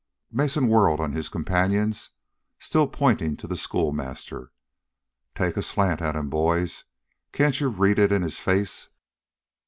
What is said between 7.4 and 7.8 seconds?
you